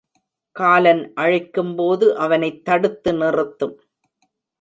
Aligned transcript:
காலன் 0.55 1.13
அழைக்கும்போது 1.15 2.13
அவனைத் 2.17 2.65
தடுத்து 2.65 3.13
நிறுத்தும். 3.13 3.75